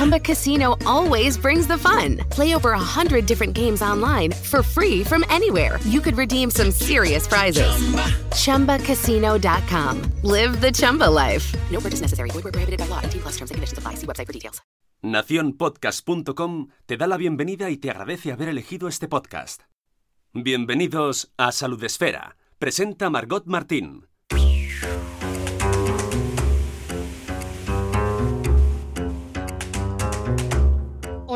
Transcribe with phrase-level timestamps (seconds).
[0.00, 2.16] Chumba Casino always brings the fun.
[2.30, 5.78] Play over a hundred different games online for free from anywhere.
[5.84, 7.68] You could redeem some serious prizes.
[8.32, 8.78] Chumba.
[8.78, 10.00] ChumbaCasino.com.
[10.22, 11.54] Live the Chumba life.
[11.70, 12.30] No purchase necessary.
[12.30, 13.02] Void where prohibited by law.
[13.02, 13.96] T plus terms and conditions apply.
[13.96, 14.62] See website for details.
[15.02, 19.64] Naciónpodcast.com te da la bienvenida y te agradece haber elegido este podcast.
[20.32, 22.38] Bienvenidos a Salud Esfera.
[22.58, 24.09] Presenta Margot Martín.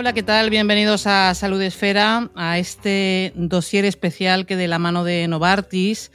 [0.04, 0.50] Hola, ¿qué tal?
[0.50, 6.12] Bienvenidos a Salud Esfera, a este dossier especial que de la mano de Novartis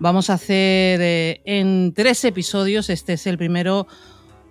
[0.00, 2.88] vamos a hacer eh, en tres episodios.
[2.88, 3.86] Este es el primero,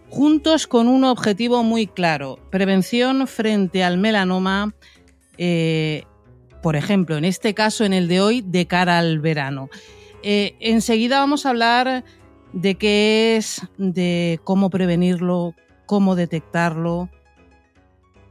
[0.09, 4.75] juntos con un objetivo muy claro, prevención frente al melanoma,
[5.39, 6.03] eh,
[6.61, 9.71] por ejemplo, en este caso, en el de hoy, de cara al verano.
[10.21, 12.03] Eh, enseguida vamos a hablar
[12.53, 15.55] de qué es, de cómo prevenirlo,
[15.87, 17.09] cómo detectarlo,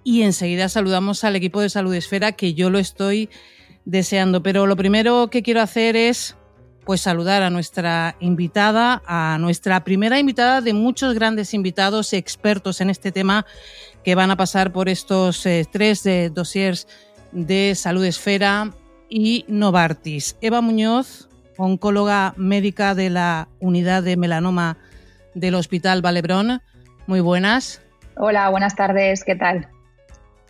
[0.07, 3.29] y enseguida saludamos al equipo de Salud Esfera que yo lo estoy
[3.87, 4.41] deseando.
[4.41, 6.37] Pero lo primero que quiero hacer es
[6.85, 12.89] pues saludar a nuestra invitada, a nuestra primera invitada de muchos grandes invitados expertos en
[12.89, 13.47] este tema
[14.05, 16.87] que van a pasar por estos eh, tres eh, dossiers
[17.33, 18.71] de Salud Esfera
[19.09, 20.37] y Novartis.
[20.41, 24.79] Eva Muñoz, oncóloga médica de la unidad de melanoma
[25.35, 26.63] del Hospital Valebrón.
[27.09, 27.83] Muy buenas.
[28.17, 29.69] Hola, buenas tardes, ¿qué tal?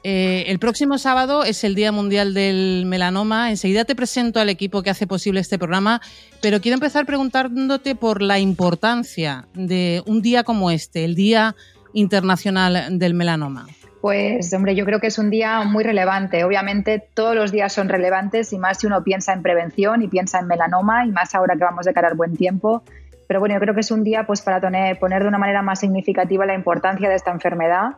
[0.05, 3.51] Eh, el próximo sábado es el Día Mundial del Melanoma.
[3.51, 6.01] Enseguida te presento al equipo que hace posible este programa,
[6.41, 11.57] pero quiero empezar preguntándote por la importancia de un día como este, el Día
[11.93, 13.67] Internacional del Melanoma.
[14.01, 16.45] Pues hombre, yo creo que es un día muy relevante.
[16.45, 20.39] Obviamente todos los días son relevantes y más si uno piensa en prevención y piensa
[20.39, 22.85] en melanoma y más ahora que vamos de cara al buen tiempo.
[23.27, 24.61] Pero bueno, yo creo que es un día pues para
[25.01, 27.97] poner de una manera más significativa la importancia de esta enfermedad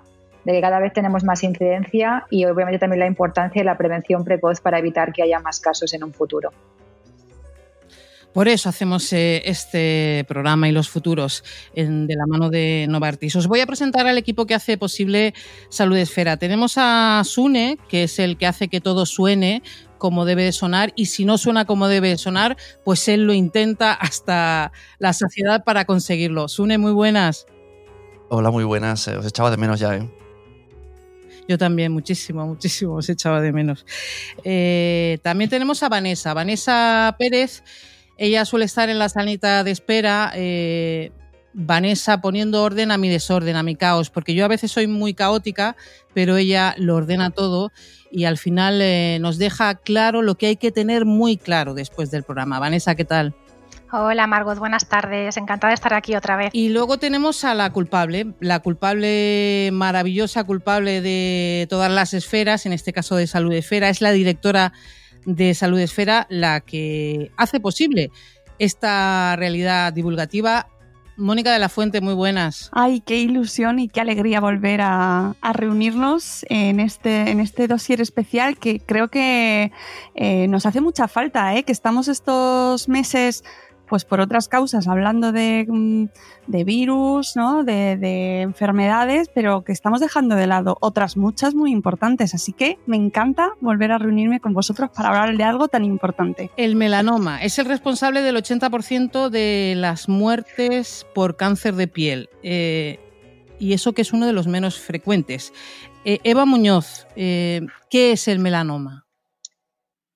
[0.49, 4.25] de que cada vez tenemos más incidencia y obviamente también la importancia de la prevención
[4.25, 6.51] precoz para evitar que haya más casos en un futuro.
[8.33, 11.45] Por eso hacemos eh, este programa y los futuros
[11.75, 13.37] de la mano de Novartis.
[13.37, 15.35] Os voy a presentar al equipo que hace posible
[15.69, 16.39] Salud Esfera.
[16.39, 19.63] Tenemos a Sune, que es el que hace que todo suene
[19.99, 23.35] como debe de sonar y si no suena como debe de sonar, pues él lo
[23.35, 26.49] intenta hasta la saciedad para conseguirlo.
[26.49, 27.47] Sune, muy buenas.
[28.31, 29.09] Hola, muy buenas.
[29.09, 30.18] Os echaba de menos ya, ¿eh?
[31.49, 33.87] Yo también, muchísimo, muchísimo, os echaba de menos.
[34.45, 37.63] Eh, también tenemos a Vanessa, Vanessa Pérez.
[38.19, 40.31] Ella suele estar en la salita de espera.
[40.35, 41.11] Eh,
[41.55, 45.15] Vanessa poniendo orden a mi desorden, a mi caos, porque yo a veces soy muy
[45.15, 45.75] caótica,
[46.13, 47.73] pero ella lo ordena todo
[48.13, 52.11] y al final eh, nos deja claro lo que hay que tener muy claro después
[52.11, 52.59] del programa.
[52.59, 53.35] Vanessa, ¿qué tal?
[53.91, 55.37] Hola Margot, buenas tardes.
[55.37, 56.51] Encantada de estar aquí otra vez.
[56.53, 62.75] Y luego tenemos a la culpable, la culpable maravillosa, culpable de todas las esferas, en
[62.75, 64.73] este caso de Salud Esfera, es la directora
[65.25, 68.11] de Salud Esfera la que hace posible
[68.59, 70.69] esta realidad divulgativa.
[71.17, 72.71] Mónica de la Fuente, muy buenas.
[72.73, 78.57] Ay, qué ilusión y qué alegría volver a, reunirnos en este, en este dossier especial
[78.57, 79.73] que creo que
[80.15, 81.65] eh, nos hace mucha falta, ¿eh?
[81.65, 83.43] que estamos estos meses
[83.89, 86.07] pues por otras causas, hablando de, mm,
[86.65, 87.65] virus, ¿no?
[87.65, 92.35] De, enfermedades, pero que estamos dejando de lado otras muchas muy importantes.
[92.35, 96.51] Así que me encanta volver a reunirme con vosotros para hablar de algo tan importante.
[96.57, 102.29] El melanoma es el responsable del 80% de las muertes por cáncer de piel.
[102.43, 103.01] Eh,
[103.59, 105.53] y eso que es uno de los menos frecuentes.
[106.05, 109.07] Eh, Eva Muñoz, eh, ¿qué es el melanoma?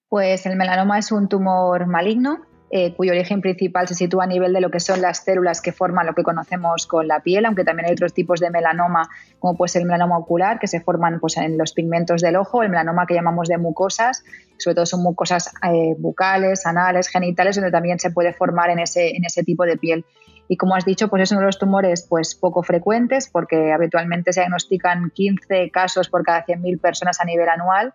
[0.09, 4.55] Pues el melanoma es un tumor maligno eh, cuyo origen principal se sitúa a nivel
[4.55, 7.65] de lo que son las células que forman lo que conocemos con la piel, aunque
[7.65, 11.21] también hay otros tipos de melanoma, como puede ser el melanoma ocular, que se forman
[11.21, 14.25] pues, en los pigmentos del ojo, el melanoma que llamamos de mucosas,
[14.57, 19.17] sobre todo son mucosas eh, bucales, anales, genitales, donde también se puede formar en ese,
[19.17, 20.07] en ese tipo de piel.
[20.49, 24.33] Y como has dicho, pues es uno de los tumores pues, poco frecuentes, porque habitualmente
[24.33, 27.93] se diagnostican 15 casos por cada 100.000 personas a nivel anual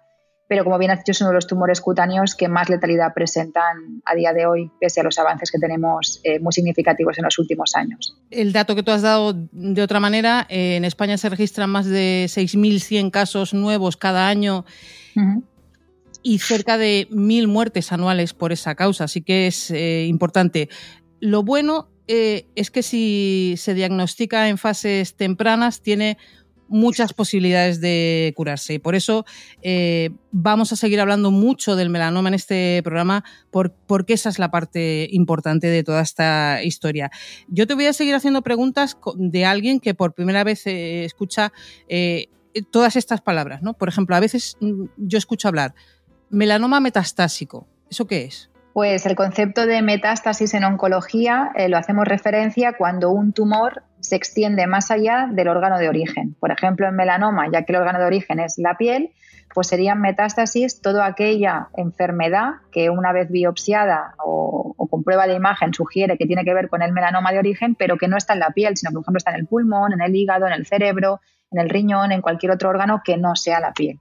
[0.47, 4.01] pero como bien has dicho es uno de los tumores cutáneos que más letalidad presentan
[4.05, 7.37] a día de hoy, pese a los avances que tenemos eh, muy significativos en los
[7.37, 8.17] últimos años.
[8.31, 11.85] El dato que tú has dado de otra manera, eh, en España se registran más
[11.85, 14.65] de 6.100 casos nuevos cada año.
[16.21, 20.69] Y cerca de mil muertes anuales por esa causa, así que es eh, importante.
[21.19, 26.17] Lo bueno es que si se diagnostica en fases tempranas, tiene
[26.69, 28.79] muchas posibilidades de curarse.
[28.79, 29.25] Por eso
[29.61, 34.51] eh, vamos a seguir hablando mucho del melanoma en este programa, porque esa es la
[34.51, 37.11] parte importante de toda esta historia.
[37.47, 41.51] Yo te voy a seguir haciendo preguntas de alguien que por primera vez eh, escucha
[41.87, 42.27] eh,
[42.71, 43.61] todas estas palabras.
[43.61, 43.73] ¿no?
[43.73, 45.73] Por ejemplo, a veces mm, yo escucho hablar
[46.29, 47.67] melanoma metastásico.
[47.89, 48.49] ¿Eso qué es?
[48.73, 54.67] Pues el concepto de metástasis en oncología lo hacemos referencia cuando un tumor se extiende
[54.67, 56.35] más allá del órgano de origen.
[56.39, 59.11] Por ejemplo, en melanoma, ya que el órgano de origen es la piel,
[59.53, 65.73] pues serían metástasis toda aquella enfermedad que una vez biopsiada o, con prueba de imagen
[65.73, 68.39] sugiere que tiene que ver con el melanoma de origen, pero que no está en
[68.39, 70.65] la piel, sino que por ejemplo está en el pulmón, en el hígado, en el
[70.65, 71.21] cerebro,
[71.51, 73.99] en el riñón, en cualquier otro órgano que no sea la piel.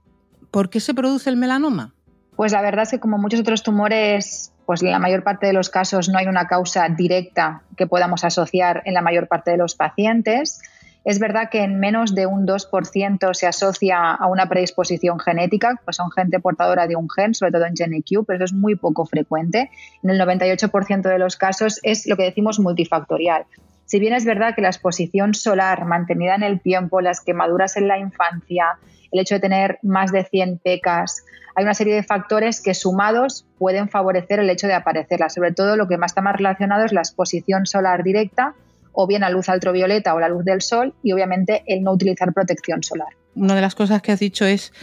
[0.51, 1.93] ¿Por qué se produce el melanoma?
[2.35, 5.53] Pues la verdad es que como muchos otros tumores pues en la mayor parte de
[5.53, 9.57] los casos no hay una causa directa que podamos asociar en la mayor parte de
[9.57, 10.61] los pacientes.
[11.05, 15.95] Es verdad que en menos de un 2% se asocia a una predisposición genética, pues
[15.95, 19.05] son gente portadora de un gen, sobre todo en GeneQ, pero eso es muy poco
[19.05, 19.71] frecuente.
[20.03, 23.45] En el 98% de los casos es lo que decimos multifactorial.
[23.87, 27.87] Si bien es verdad que la exposición solar mantenida en el tiempo, las quemaduras en
[27.87, 28.77] la infancia,
[29.11, 31.25] el hecho de tener más de 100 pecas,
[31.55, 35.29] hay una serie de factores que sumados pueden favorecer el hecho de aparecerla.
[35.29, 38.53] Sobre todo lo que más está más relacionado es la exposición solar directa
[38.91, 42.33] o bien a luz ultravioleta o la luz del sol y obviamente el no utilizar
[42.33, 43.09] protección solar.
[43.35, 44.73] Una de las cosas que has dicho es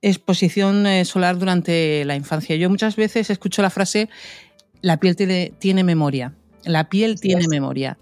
[0.00, 2.56] exposición eh, solar durante la infancia.
[2.56, 4.08] Yo muchas veces escucho la frase
[4.84, 6.34] la piel tiene, memoria.
[6.64, 7.96] La piel tiene memoria.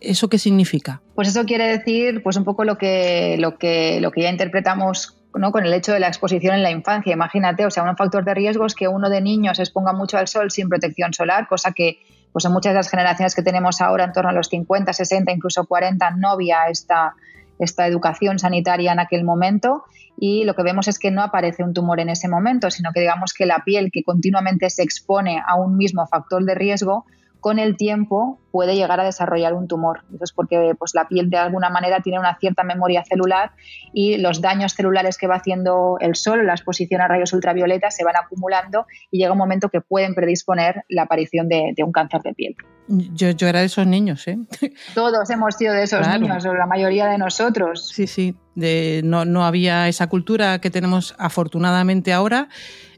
[0.00, 1.00] ¿Eso qué significa?
[1.14, 5.16] Pues eso quiere decir pues un poco lo que, lo que, lo que ya interpretamos
[5.32, 7.12] con el hecho de la exposición en la infancia.
[7.12, 10.16] Imagínate, o sea, un factor de riesgo es que uno de niños se exponga mucho
[10.16, 11.98] al sol sin protección solar, cosa que
[12.32, 15.32] pues en muchas de las generaciones que tenemos ahora, en torno a los 50, 60,
[15.32, 17.14] incluso 40, no había esta,
[17.58, 19.84] esta educación sanitaria en aquel momento
[20.16, 23.00] y lo que vemos es que no aparece un tumor en ese momento, sino que
[23.00, 27.04] digamos que la piel que continuamente se expone a un mismo factor de riesgo
[27.44, 30.02] con el tiempo puede llegar a desarrollar un tumor.
[30.14, 33.50] Eso es porque pues, la piel de alguna manera tiene una cierta memoria celular
[33.92, 38.02] y los daños celulares que va haciendo el sol, la exposición a rayos ultravioleta, se
[38.02, 42.32] van acumulando y llega un momento que pueden predisponer la aparición de, un cáncer de
[42.32, 42.56] piel.
[42.88, 44.38] Yo, yo, era de esos niños, ¿eh?
[44.94, 47.90] Todos hemos sido de esos niños, o la mayoría de nosotros.
[47.92, 48.34] Sí, sí.
[48.54, 52.48] De, no, no había esa cultura que tenemos afortunadamente ahora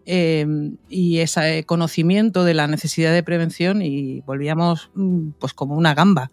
[0.08, 5.94] Em, y ese conocimiento de la necesidad de prevención y volvíamos mm, pues como una
[5.94, 6.30] gamba.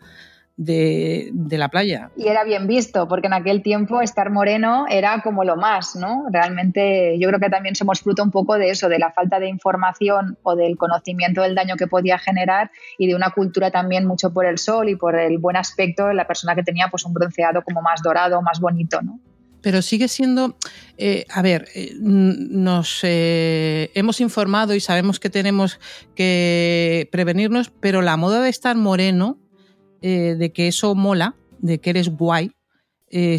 [0.56, 2.12] De, de, la playa.
[2.16, 6.26] Y era bien visto, porque en aquel tiempo estar moreno era como lo más, ¿no?
[6.32, 9.50] Realmente yo creo que también somos fruto un poco de eso, de la falta de
[9.50, 12.70] información o del conocimiento del daño que podía generar
[13.00, 16.14] y de una cultura también mucho por el sol y por el buen aspecto de
[16.14, 19.20] la persona que tenía pues un bronceado como más dorado, más bonito, ¿no?
[19.64, 20.58] Pero sigue siendo,
[20.98, 25.80] eh, a ver, eh, nos eh, hemos informado y sabemos que tenemos
[26.16, 29.40] que prevenirnos, pero la moda de estar moreno,
[30.02, 32.52] de que eso mola, de que eres guay,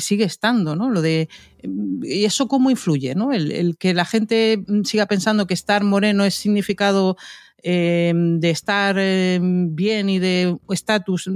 [0.00, 0.88] sigue estando, ¿no?
[0.88, 1.28] Lo de
[1.62, 3.34] y eso cómo influye, ¿no?
[3.34, 7.18] El, que la gente siga pensando que estar moreno es significado
[7.62, 11.30] de estar bien y de estatus,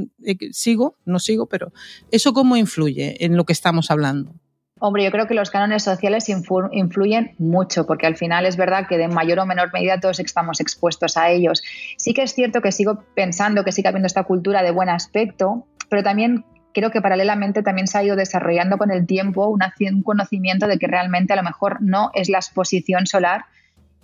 [0.52, 1.75] sigo, no sigo, pero
[2.11, 4.34] eso cómo influye en lo que estamos hablando.
[4.81, 8.97] Hombre, yo creo que los cánones sociales influyen mucho, porque al final es verdad que
[8.97, 11.63] de mayor o menor medida todos estamos expuestos a ellos.
[11.97, 15.67] Sí que es cierto que sigo pensando que sigue habiendo esta cultura de buen aspecto,
[15.89, 20.69] pero también creo que paralelamente también se ha ido desarrollando con el tiempo un conocimiento
[20.69, 23.47] de que realmente a lo mejor no es la exposición solar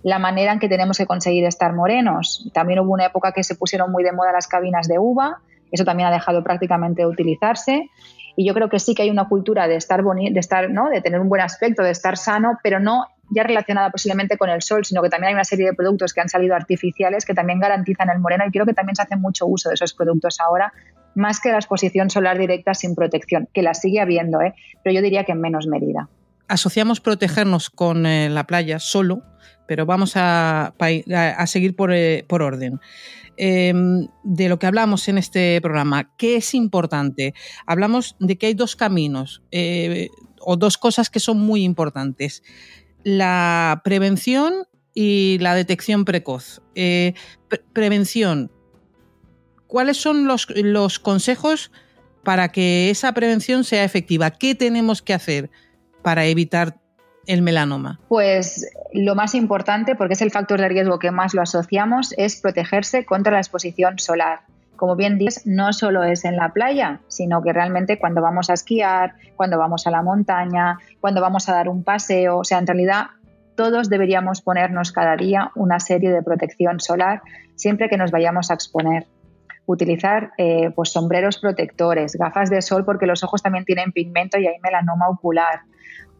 [0.03, 2.47] la manera en que tenemos que conseguir estar morenos.
[2.53, 5.39] También hubo una época que se pusieron muy de moda las cabinas de uva,
[5.71, 7.89] eso también ha dejado prácticamente de utilizarse.
[8.35, 10.89] Y yo creo que sí que hay una cultura de estar de estar, ¿no?
[10.89, 14.61] De tener un buen aspecto, de estar sano, pero no ya relacionada posiblemente con el
[14.61, 17.59] sol, sino que también hay una serie de productos que han salido artificiales que también
[17.59, 20.71] garantizan el moreno y creo que también se hace mucho uso de esos productos ahora,
[21.15, 24.53] más que la exposición solar directa sin protección, que la sigue habiendo, ¿eh?
[24.83, 26.09] pero yo diría que en menos medida.
[26.47, 29.23] Asociamos protegernos con eh, la playa solo,
[29.67, 32.79] pero vamos a, a, seguir por, eh, por orden.
[33.37, 36.15] Em, de lo que hablamos en este programa.
[36.17, 37.33] ¿Qué es importante?
[37.65, 42.43] Hablamos de que hay dos caminos eh, o dos cosas que son muy importantes.
[43.03, 46.61] La prevención y la detección precoz.
[46.75, 47.13] Eh,
[47.73, 48.51] prevención.
[49.67, 51.71] ¿Cuáles son los, los consejos
[52.23, 54.31] para que esa prevención sea efectiva?
[54.31, 55.51] ¿Qué tenemos que hacer
[56.01, 56.79] para evitar
[57.27, 57.99] el melanoma?
[58.07, 62.39] Pues lo más importante, porque es el factor de riesgo que más lo asociamos, es
[62.41, 64.41] protegerse contra la exposición solar.
[64.75, 68.53] como bien dices, no solo es en la playa, sino que realmente cuando vamos a
[68.53, 72.67] esquiar, cuando vamos a la montaña, cuando vamos a dar un paseo, o sea, en
[72.67, 73.05] realidad
[73.55, 77.21] todos deberíamos ponernos cada día una serie de protección solar
[77.55, 79.07] siempre que nos vayamos a exponer.
[79.65, 84.45] Utilizar eh, pues sombreros protectores, gafas de sol porque los ojos también tienen pigmento y
[84.45, 85.61] hay melanoma ocular.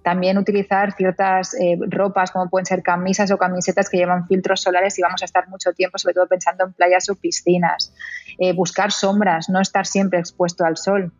[0.05, 4.99] También utilizar ciertas eh, ropas como pueden ser camisas o camisetas que llevan filtros solares
[4.99, 7.91] y vamos a estar mucho tiempo, sobre todo pensando en playas o piscinas.
[8.37, 11.11] Eh, buscar sombras, no estar siempre expuesto al sol.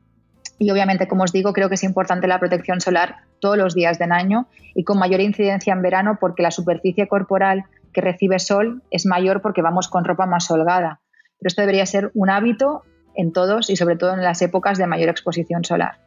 [0.60, 3.98] Y obviamente, como os digo, creo que es importante la protección solar todos los días
[3.98, 8.84] del año y con mayor incidencia en verano porque la superficie corporal que recibe sol
[8.92, 11.02] es mayor porque vamos con ropa más holgada.
[11.40, 12.84] Pero esto debería ser un hábito
[13.16, 16.05] en todos y sobre todo en las épocas de mayor exposición solar.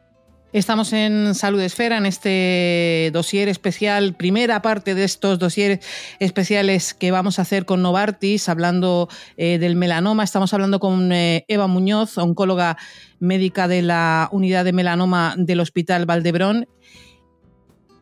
[0.51, 5.79] Estamos en Salud Esfera, en este dossier especial, primera parte de estos dossiers
[6.19, 10.23] especiales que vamos a hacer con Novartis, hablando eh, del melanoma.
[10.23, 12.77] Estamos hablando con eh, Eva Muñoz, oncóloga
[13.19, 16.67] médica de la unidad de melanoma del Hospital Valdebrón.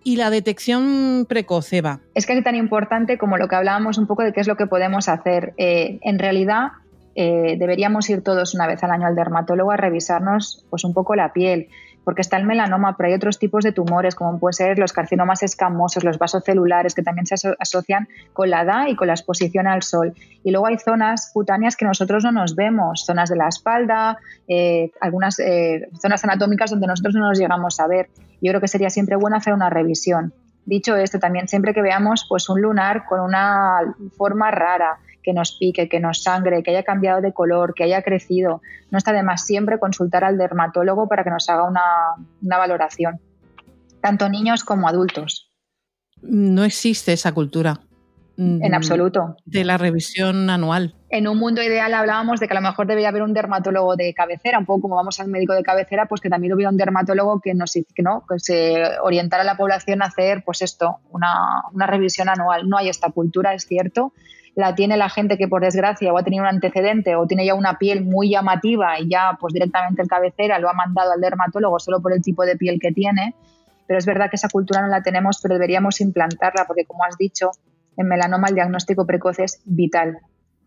[0.06, 2.00] Y la detección precoz, Eva.
[2.16, 4.68] Es casi tan importante como lo que hablábamos un poco de qué es lo que
[4.68, 5.54] podemos hacer.
[5.58, 6.68] Eh, en realidad,
[7.14, 11.34] deberíamos ir todos una vez al año al dermatólogo a revisarnos pues, un poco la
[11.34, 11.68] piel
[12.08, 15.44] porque está el melanoma, pero hay otros tipos de tumores, como pueden ser los carcinomas
[15.44, 19.84] escamosos, los vasocelulares, que también se asocian con la edad y con la exposición al
[19.84, 20.14] sol.
[20.42, 24.90] Y luego hay zonas cutáneas que nosotros no nos vemos, zonas de la espalda, eh,
[25.02, 28.08] algunas eh, zonas anatómicas donde nosotros no nos llegamos a ver.
[28.42, 30.32] Yo creo que sería siempre bueno hacer una revisión.
[30.64, 33.80] Dicho esto, también siempre que veamos pues, un lunar con una
[34.16, 34.98] forma rara,
[35.28, 38.62] que nos pique, que nos sangre, que haya cambiado de color, que haya crecido.
[38.92, 43.20] No está de más siempre consultar al dermatólogo para que nos haga una, valoración,
[44.00, 45.52] tanto niños como adultos.
[46.22, 47.82] No existe esa cultura.
[48.38, 49.36] En absoluto.
[49.44, 50.96] De la revisión anual.
[51.10, 54.14] En un mundo ideal hablábamos de que a lo mejor debería haber un dermatólogo de
[54.14, 57.42] cabecera, un poco como vamos al médico de cabecera, pues que también hubiera un dermatólogo
[57.42, 61.64] que nos que no, que se orientara a la población a hacer, pues esto, una,
[61.74, 62.70] una revisión anual.
[62.70, 64.14] No hay esta cultura, es cierto,
[64.58, 67.54] la tiene la gente que por desgracia o ha tenido un antecedente o tiene ya
[67.54, 71.78] una piel muy llamativa y ya pues directamente el cabecera lo ha mandado al dermatólogo
[71.80, 73.36] solo por el tipo de piel que tiene.
[73.86, 77.16] Pero es verdad que esa cultura no la tenemos, pero deberíamos implantarla porque como has
[77.20, 77.52] dicho,
[77.98, 80.18] en melanoma el diagnóstico precoz es vital.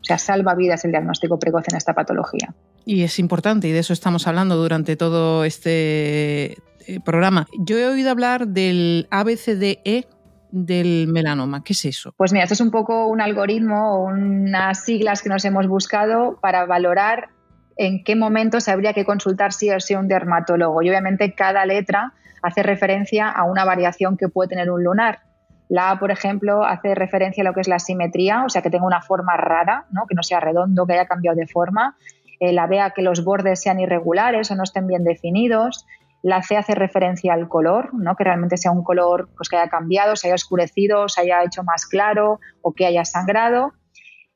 [0.00, 2.54] O sea, salva vidas el diagnóstico precoz en esta patología.
[2.84, 7.48] Y es importante, y de eso estamos hablando durante todo este eh, programa.
[7.58, 10.06] Yo he oído hablar del ABCDE,
[10.52, 11.62] del melanoma.
[11.62, 12.12] ¿Qué es eso?
[12.16, 16.66] Pues mira, esto es un poco un algoritmo unas siglas que nos hemos buscado para
[16.66, 17.28] valorar
[17.76, 20.82] en qué momentos habría que consultar sí o sí un dermatólogo.
[20.82, 25.20] Y obviamente cada letra hace referencia a una variación que puede tener un lunar.
[25.68, 28.70] La A, por ejemplo, hace referencia a lo que es la simetría, o sea, que
[28.70, 30.06] tenga una forma rara, ¿no?
[30.06, 31.96] que no sea redondo, que haya cambiado de forma.
[32.40, 35.86] Eh, la B, que los bordes sean irregulares o no estén bien definidos.
[36.22, 38.14] La C hace referencia al color, ¿no?
[38.14, 41.62] que realmente sea un color pues, que haya cambiado, se haya oscurecido, se haya hecho
[41.64, 43.72] más claro o que haya sangrado.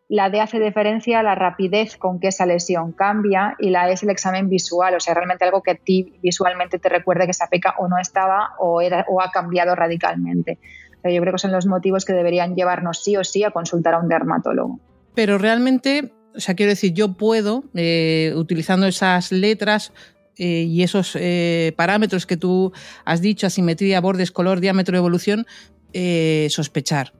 [0.08, 3.94] La D hace referencia a la rapidez con que esa lesión cambia y la E
[3.94, 7.30] es el examen visual, o sea, realmente algo que a ti visualmente te recuerde que
[7.30, 10.58] esa peca o no estaba o, o ha cambiado radicalmente.
[11.04, 13.98] yo creo que son los motivos que deberían llevarnos sí o sí a consultar a
[13.98, 14.78] un dermatólogo.
[15.14, 19.92] Pero realmente, o sea, quiero decir, yo puedo, eh, utilizando esas letras,
[20.36, 22.72] eh, y esos eh, parámetros que tú
[23.04, 25.46] has dicho, asimetría, bordes, color, diámetro, evolución,
[25.92, 27.12] eh, sospechar,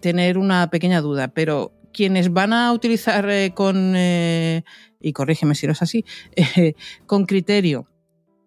[0.00, 5.82] tener una pequeña duda, pero quienes van a utilizar con, y corrígeme si no es
[5.82, 6.04] así,
[7.06, 7.88] con criterio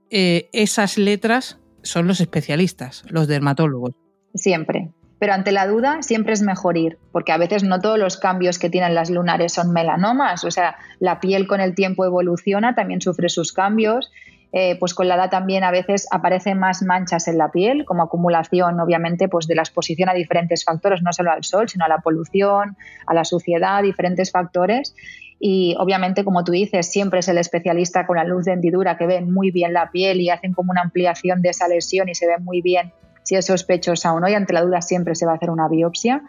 [0.09, 3.95] esas letras son los especialistas, los dermatólogos.
[4.35, 4.91] Siempre,
[5.23, 8.59] pero ante la duda siempre es mejor ir, porque a veces no todos los cambios
[8.59, 12.99] que tienen las lunares son melanomas, o sea, la piel con el tiempo evoluciona, también
[12.99, 14.11] sufre sus cambios,
[14.51, 18.03] eh, pues con la edad también a veces aparecen más manchas en la piel, como
[18.03, 21.87] acumulación, obviamente, pues de la exposición a diferentes factores, no solo al sol, sino a
[21.87, 22.75] la polución,
[23.07, 24.93] a la suciedad, diferentes factores.
[25.39, 29.07] Y obviamente, como tú dices, siempre es el especialista con la luz de hendidura que
[29.07, 32.27] ve muy bien la piel y hacen como una ampliación de esa lesión y se
[32.27, 32.91] ve muy bien
[33.23, 35.67] si es sospechosa o no y ante la duda siempre se va a hacer una
[35.67, 36.21] biopsia,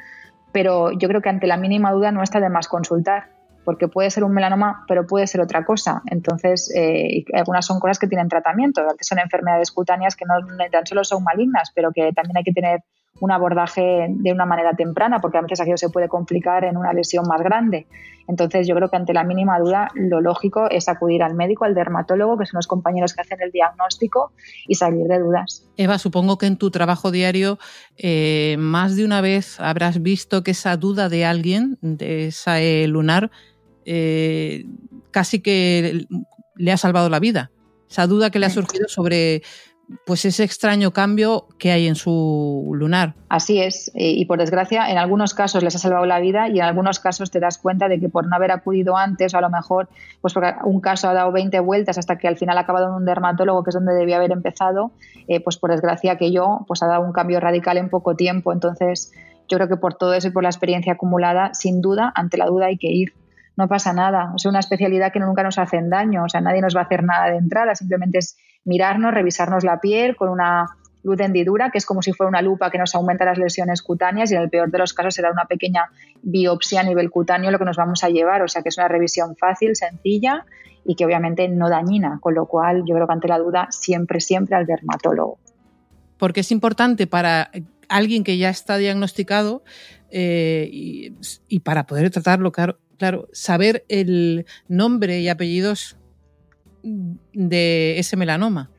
[0.53, 3.35] pero yo creo que ante la mínima duda no está de más consultar
[3.65, 6.03] porque puede ser un melanoma, pero puede ser otra cosa.
[6.07, 10.35] Entonces, eh, algunas son cosas que tienen tratamiento, que son enfermedades cutáneas que no
[10.71, 12.81] tan solo son malignas, pero que también hay que tener
[13.21, 16.93] un abordaje de una manera temprana, porque a veces aquello se puede complicar en una
[16.93, 17.87] lesión más grande.
[18.27, 21.75] Entonces, yo creo que ante la mínima duda, lo lógico es acudir al médico, al
[21.75, 24.33] dermatólogo, que son los compañeros que hacen el diagnóstico,
[24.67, 25.69] y salir de dudas.
[25.77, 27.59] Eva, supongo que en tu trabajo diario
[27.97, 33.31] eh, más de una vez habrás visto que esa duda de alguien, de esa lunar,
[33.85, 34.65] eh,
[35.11, 36.07] casi que
[36.57, 37.51] le ha salvado la vida.
[37.91, 39.43] Esa duda que le ha surgido sobre
[40.07, 43.15] pues ese extraño cambio que hay en su lunar.
[43.29, 46.59] Así es, eh, y por desgracia en algunos casos les ha salvado la vida y
[46.59, 49.51] en algunos casos te das cuenta de que por no haber acudido antes, a lo
[49.51, 49.89] mejor
[50.21, 53.05] pues un caso ha dado 20 vueltas hasta que al final ha acabado en un
[53.05, 54.93] dermatólogo, que es donde debía haber empezado,
[55.29, 58.53] eh, pues por desgracia que yo pues ha dado un cambio radical en poco tiempo.
[58.53, 59.13] Entonces
[59.49, 62.47] yo creo que por todo eso y por la experiencia acumulada, sin duda, ante la
[62.47, 63.15] duda hay que ir
[63.57, 64.33] no pasa nada.
[64.37, 67.05] Es una especialidad que nunca nos hacen daño, o sea, nadie nos va a hacer
[67.05, 70.67] nada de entrada, simplemente es mirarnos, revisarnos la piel con una
[71.03, 73.83] luz de hendidura, que es como si fuera una lupa que nos aumenta las lesiones
[73.83, 75.91] cutáneas y en el peor de los casos será una pequeña
[76.23, 78.89] biopsia a nivel cutáneo lo que nos vamos a llevar, o sea que es una
[78.89, 80.47] revisión fácil, sencilla
[80.85, 84.21] y que obviamente no dañina, con lo cual yo creo que ante la duda siempre,
[84.21, 85.39] siempre al dermatólogo.
[86.19, 87.51] Porque es importante para
[87.89, 89.63] alguien que ya está diagnosticado
[90.11, 95.97] eh, y, para poder tratarlo, claro, claro, saber el nombre y apellidos
[97.33, 98.71] de ese melanoma.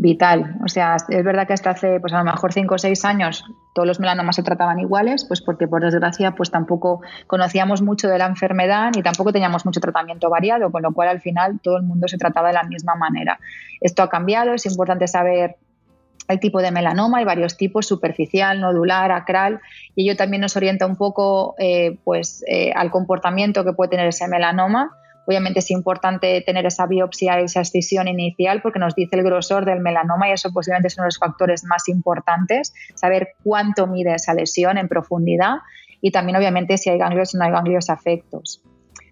[0.00, 0.54] Vital.
[0.64, 3.44] O sea, es verdad que hasta hace, pues a lo mejor cinco o seis años,
[3.74, 8.16] todos los melanomas se trataban iguales, pues porque por desgracia, pues tampoco conocíamos mucho de
[8.16, 11.82] la enfermedad ni tampoco teníamos mucho tratamiento variado, con lo cual al final todo el
[11.82, 13.40] mundo se trataba de la misma manera.
[13.80, 15.56] Esto ha cambiado, es importante saber
[16.28, 19.60] el tipo de melanoma, hay varios tipos, superficial, nodular, acral,
[19.96, 24.06] y ello también nos orienta un poco eh, pues, eh, al comportamiento que puede tener
[24.06, 24.92] ese melanoma.
[25.28, 29.80] Obviamente es importante tener esa biopsia, esa excisión inicial, porque nos dice el grosor del
[29.80, 34.32] melanoma y eso posiblemente es uno de los factores más importantes, saber cuánto mide esa
[34.32, 35.56] lesión en profundidad
[36.00, 38.62] y también obviamente si hay ganglios o no hay ganglios afectos.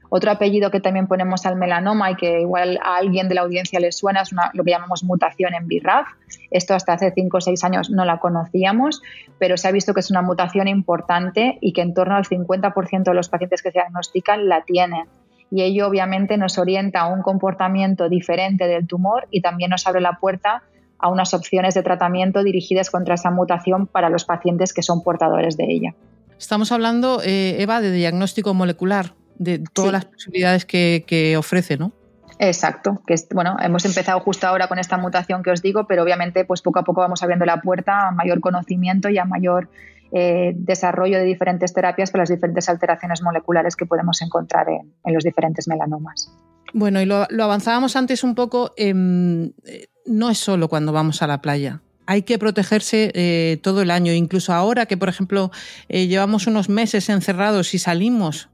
[0.08, 3.78] Otro apellido que también ponemos al melanoma y que igual a alguien de la audiencia
[3.78, 6.06] le suena es lo que llamamos mutación en BRAF.
[6.50, 9.02] Esto hasta hace 5 o 6 años no la conocíamos,
[9.38, 13.02] pero se ha visto que es una mutación importante y que en torno al 50%
[13.02, 15.04] de los pacientes que se diagnostican la tienen.
[15.50, 20.00] Y ello obviamente nos orienta a un comportamiento diferente del tumor y también nos abre
[20.00, 20.62] la puerta
[20.98, 25.56] a unas opciones de tratamiento dirigidas contra esa mutación para los pacientes que son portadores
[25.56, 25.94] de ella.
[26.38, 31.92] Estamos hablando, eh, Eva, de diagnóstico molecular de todas las posibilidades que, ofrece, ¿no?
[32.38, 36.44] Exacto, que bueno, hemos empezado justo ahora con esta mutación que os digo, pero obviamente
[36.44, 39.70] pues poco a poco vamos abriendo la puerta a mayor conocimiento y a mayor
[40.12, 45.24] eh, desarrollo de diferentes terapias para las diferentes alteraciones moleculares que podemos encontrar en, los
[45.24, 46.32] diferentes melanomas.
[46.72, 51.26] Bueno, y lo, avanzábamos antes un poco, em, eh, no es solo cuando vamos a
[51.26, 55.50] la playa, hay que protegerse eh, todo el año, incluso ahora que, por ejemplo,
[55.88, 58.48] llevamos unos meses encerrados y salimos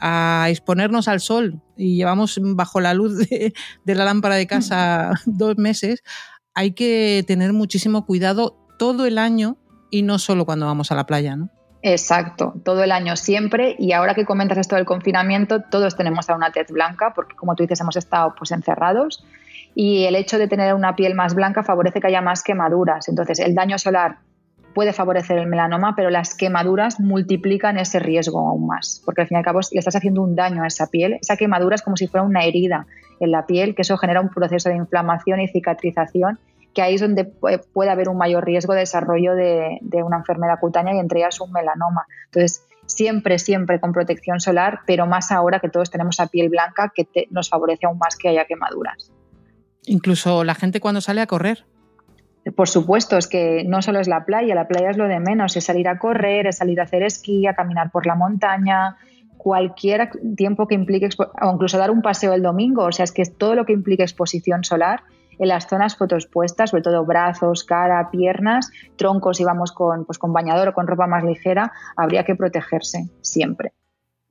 [0.00, 5.56] a exponernos al sol y llevamos bajo la luz de, la lámpara de casa dos
[5.58, 6.02] meses,
[6.54, 9.56] hay que tener muchísimo cuidado todo el año
[9.90, 11.48] y no solo cuando vamos a la playa, ¿no?
[11.82, 13.76] Exacto, todo el año siempre.
[13.78, 17.54] Y ahora que comentas esto del confinamiento, todos tenemos a una tez blanca, porque como
[17.54, 19.24] tú dices, hemos estado pues encerrados.
[19.74, 23.08] Y el hecho de tener una piel más blanca favorece que haya más quemaduras.
[23.08, 24.18] Entonces, el daño solar
[24.74, 29.36] puede favorecer el melanoma, pero las quemaduras multiplican ese riesgo aún más, porque al fin
[29.36, 31.18] y al cabo le estás haciendo un daño a esa piel.
[31.20, 32.86] Esa quemadura es como si fuera una herida
[33.20, 36.38] en la piel, que eso genera un proceso de inflamación y cicatrización,
[36.78, 40.94] que ahí es donde puede haber un mayor riesgo de desarrollo de, una enfermedad cutánea
[40.94, 42.06] y entre ellas un melanoma.
[42.26, 46.92] Entonces, siempre, siempre con protección solar, pero más ahora que todos tenemos a piel blanca,
[46.94, 49.10] que nos favorece aún más que haya quemaduras.
[49.86, 51.64] Incluso la gente cuando sale a correr,
[52.54, 55.56] por supuesto, es que no solo es la playa, la playa es lo de menos,
[55.56, 58.96] es salir a correr, es salir a hacer esquí, a caminar por la montaña,
[59.36, 63.24] cualquier tiempo que implique, o incluso dar un paseo el domingo, o sea, es que
[63.24, 65.02] todo lo que implique exposición solar
[65.38, 70.32] en las zonas fotoexpuestas, sobre todo brazos, cara, piernas, troncos y vamos con, pues, con
[70.32, 73.72] bañador o con ropa más ligera, habría que protegerse siempre,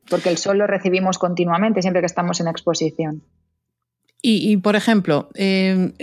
[0.10, 3.24] porque el sol lo recibimos continuamente siempre que estamos en exposición.
[4.22, 5.94] Y, por ejemplo, eh,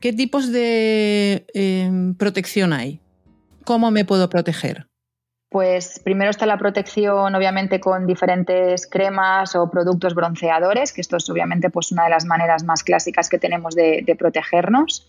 [0.00, 3.00] ¿Qué tipos de em, protección hay?
[3.64, 4.86] ¿Cómo me puedo proteger?
[5.48, 11.30] Pues primero está la protección, obviamente, con diferentes cremas o productos bronceadores, que esto es
[11.30, 15.08] obviamente pues, una de las maneras más clásicas que tenemos de, protegernos.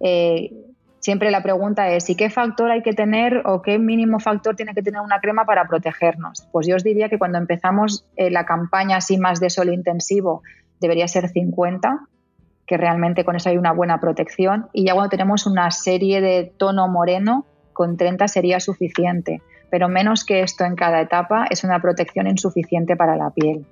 [0.00, 0.52] Eh,
[1.00, 4.72] siempre la pregunta es, ¿y qué factor hay que tener o qué mínimo factor tiene
[4.74, 6.48] que tener una crema para protegernos?
[6.50, 10.42] Pues yo os diría que cuando empezamos eh, la campaña así más de sol intensivo,
[10.80, 12.06] debería ser 50,
[12.66, 14.68] que realmente con eso hay una buena protección.
[14.72, 17.44] Y ya cuando tenemos una serie de tono moreno,
[17.74, 19.42] con 30 sería suficiente.
[19.74, 23.66] Pero menos que esto en cada etapa es una protección insuficiente para la piel.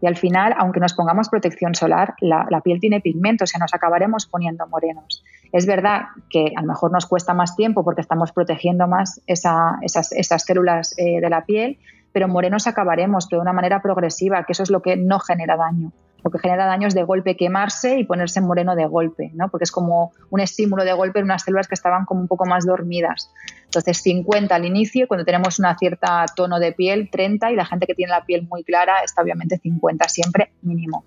[0.00, 3.72] Y al final, aunque nos pongamos protección solar, la, piel tiene pigmentos, o sea, nos
[3.72, 5.22] acabaremos poniendo morenos.
[5.52, 10.10] Es verdad que a lo mejor nos cuesta más tiempo porque estamos protegiendo más esas,
[10.10, 11.78] esas, células eh, de la piel,
[12.12, 15.56] pero morenos acabaremos, pero de una manera progresiva, que eso es lo que no genera
[15.56, 15.92] daño.
[16.24, 19.50] Lo que genera daño es de golpe quemarse y ponerse moreno de golpe, ¿no?
[19.50, 22.46] porque es como un estímulo de golpe en unas células que estaban como un poco
[22.46, 23.30] más dormidas.
[23.74, 27.86] Entonces 50 al inicio, cuando tenemos una cierta tono de piel, 30 y la gente
[27.86, 31.04] que tiene la piel muy clara está obviamente 50 siempre mínimo.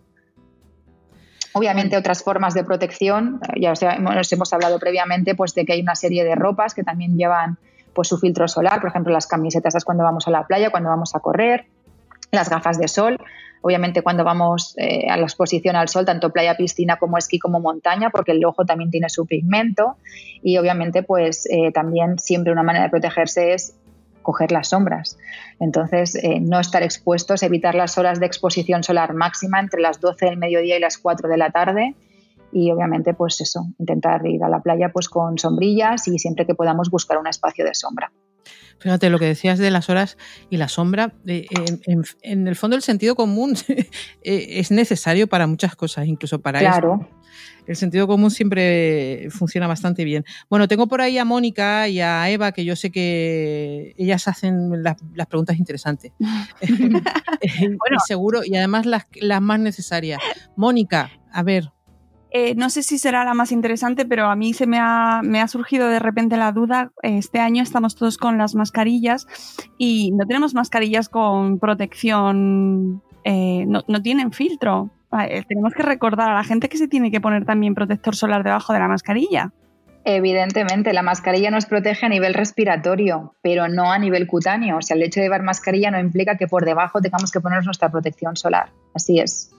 [1.54, 5.82] Obviamente otras formas de protección, eh, ya os hemos hablado previamente pues de que hay
[5.82, 7.58] una serie de ropas que también llevan
[7.94, 11.16] pues su filtro solar, por ejemplo las camisetas cuando vamos a la playa, cuando vamos
[11.16, 11.68] a correr,
[12.32, 13.18] las gafas de sol,
[13.62, 17.60] obviamente cuando vamos eh, a la exposición al sol, tanto playa, piscina como esquí como
[17.60, 19.98] montaña, porque el ojo también tiene su pigmento
[20.42, 23.76] y obviamente pues eh, también siempre una manera de protegerse es
[24.22, 25.18] coger las sombras.
[25.60, 30.26] Entonces, eh, no estar expuestos, evitar las horas de exposición solar máxima entre las 12
[30.26, 31.96] del mediodía y las 4 de la tarde
[32.52, 36.56] y obviamente pues eso, intentar ir a la playa pues con sombrillas y siempre que
[36.56, 38.12] podamos buscar un espacio de sombra.
[38.80, 40.18] Fíjate lo que decías de las horas
[40.50, 41.14] y la sombra.
[41.26, 41.48] Eh,
[42.22, 43.88] en, el fondo, el sentido común eh,
[44.24, 47.08] es necesario para muchas cosas, incluso para claro
[47.68, 50.26] el sentido común siempre funciona bastante bien.
[50.50, 54.84] Bueno, tengo por ahí a Mónica y a Eva, que yo sé que ellas hacen
[54.84, 54.96] las,
[55.28, 56.14] preguntas interesantes.
[56.20, 59.06] bueno, seguro, y además las,
[59.42, 60.20] más necesarias.
[60.56, 61.72] Mónica, a ver.
[62.40, 65.88] Eh, no sé si será la más interesante, pero a mí se me ha, surgido
[65.90, 66.92] de repente la duda.
[67.02, 69.26] Este año estamos todos con las mascarillas
[69.80, 74.92] y no tenemos mascarillas con protección, eh, no, tienen filtro.
[75.20, 78.44] Eh, tenemos que recordar a la gente que se tiene que poner también protector solar
[78.44, 79.52] debajo de la mascarilla.
[80.10, 84.78] Evidentemente, la mascarilla nos protege a nivel respiratorio, pero no a nivel cutáneo.
[84.78, 87.66] O sea, el hecho de llevar mascarilla no implica que por debajo tengamos que poner
[87.66, 88.70] nuestra protección solar.
[88.94, 89.52] Así es.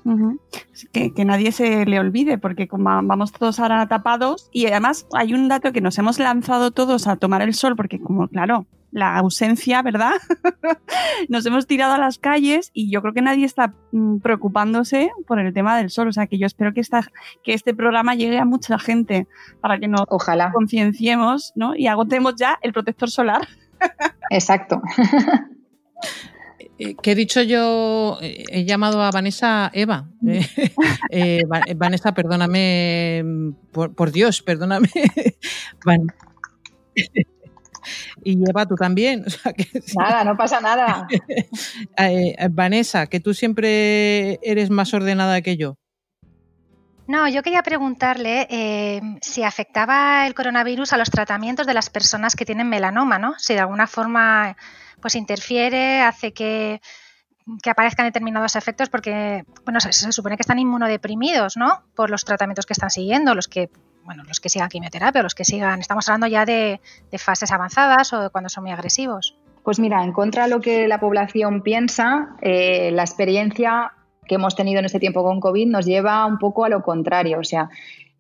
[0.91, 5.35] que, que, nadie se le olvide, porque como vamos todos ahora tapados, y además hay
[5.35, 9.17] un dato que nos hemos lanzado todos a tomar el sol, porque como, claro, la
[9.17, 10.13] ausencia, ¿verdad?
[11.29, 15.39] Nos hemos tirado a las calles y yo creo que nadie está mm, preocupándose por
[15.39, 16.09] el tema del sol.
[16.09, 17.07] O sea, que yo espero que, esta,
[17.43, 19.27] que este programa llegue a mucha gente
[19.61, 20.07] para que nos
[20.53, 21.75] concienciemos ¿no?
[21.77, 23.47] y agotemos ya el protector solar.
[24.31, 24.81] Exacto.
[26.79, 28.19] Eh, ¿Qué he dicho yo?
[28.23, 30.09] Eh, he llamado a Vanessa Eva.
[31.11, 31.43] Eh,
[31.77, 33.25] Vanessa, perdóname,
[33.73, 34.89] por, Dios, perdóname.
[38.23, 39.25] y Eva, tú también.
[39.97, 41.07] nada, no pasa nada.
[41.97, 45.77] Eh, eh, Vanessa, que tú siempre eres más ordenada que yo.
[47.07, 52.37] No, yo quería preguntarle eh, si afectaba el coronavirus a los tratamientos de las personas
[52.37, 53.35] que tienen melanoma, ¿no?
[53.39, 54.57] Si de alguna forma
[55.01, 56.81] pues interfiere, hace que,
[57.63, 61.85] que aparezcan determinados efectos, porque bueno, se, se, supone que están inmunodeprimidos, ¿no?
[61.95, 63.71] Por los tratamientos que están siguiendo, los que
[64.05, 66.81] bueno, los que sigan quimioterapia, los que sigan, estamos hablando ya de,
[67.19, 69.37] fases avanzadas o de cuando son muy agresivos.
[69.63, 73.93] Pues mira, en contra de lo que la población piensa, eh, la experiencia
[74.27, 77.39] que hemos tenido en este tiempo con COVID nos lleva un poco a lo contrario.
[77.39, 77.69] O sea,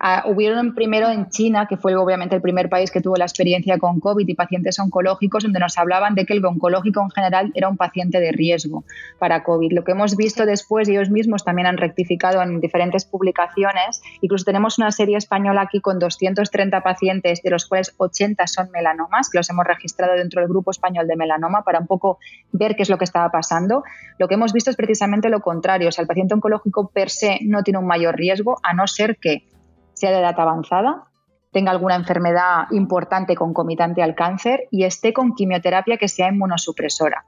[0.01, 3.79] Ah, hubieron primero en China, que fue obviamente el primer país que tuvo la experiencia
[3.79, 7.69] con COVID y pacientes oncológicos, donde nos hablaban de que el oncológico en general era
[7.69, 8.85] un paciente de riesgo
[9.19, 9.73] para COVID.
[9.73, 14.79] Lo que hemos visto después, ellos mismos también han rectificado en diferentes publicaciones, incluso tenemos
[14.79, 19.51] una serie española aquí con 230 pacientes, de los cuales 80 son melanomas, que los
[19.51, 22.19] hemos registrado dentro del grupo español de melanoma para un poco
[22.53, 23.83] ver qué es lo que estaba pasando.
[24.17, 27.41] Lo que hemos visto es precisamente lo contrario, o sea, el paciente oncológico per se
[27.43, 29.43] no tiene un mayor riesgo, a no ser que
[29.99, 31.05] sea de edad avanzada,
[31.53, 37.25] tenga alguna enfermedad importante concomitante al cáncer y esté con quimioterapia que sea inmunosupresora.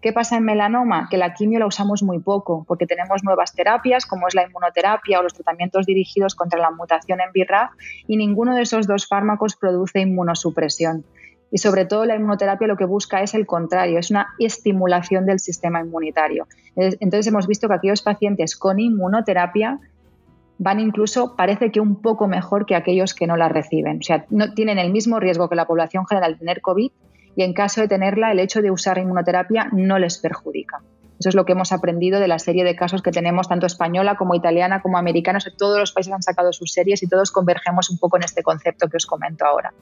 [0.00, 1.08] ¿Qué pasa en melanoma?
[1.10, 5.18] Que la quimio la usamos muy poco porque tenemos nuevas terapias como es la inmunoterapia
[5.18, 7.70] o los tratamientos dirigidos contra la mutación en BRAF
[8.06, 11.04] y ninguno de esos dos fármacos produce inmunosupresión.
[11.50, 15.38] Y sobre todo la inmunoterapia lo que busca es el contrario, es una estimulación del
[15.38, 16.48] sistema inmunitario.
[16.76, 19.78] Entonces hemos visto que aquellos pacientes con inmunoterapia
[20.58, 23.98] van incluso, parece que un poco mejor que aquellos que no la reciben.
[23.98, 26.90] O sea, no tienen el mismo riesgo que la población general de tener COVID
[27.36, 30.82] y en caso de tenerla, el hecho de usar inmunoterapia no les perjudica.
[31.18, 34.16] Eso es lo que hemos aprendido de la serie de casos que tenemos, tanto española
[34.16, 35.38] como italiana como americana.
[35.56, 38.88] todos los países han sacado sus series y todos convergemos un poco en este concepto
[38.88, 39.72] que os comento ahora.